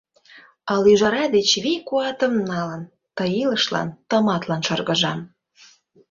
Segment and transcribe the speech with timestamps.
[0.73, 2.81] Ал ӱжара деч вий-куатым налын,
[3.15, 5.19] Ты илышлан тыматлын шыргыжам.